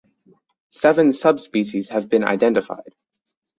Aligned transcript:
Seven 0.69 1.13
subspecies 1.13 1.89
have 1.89 2.09
been 2.09 2.23
identified. 2.23 2.95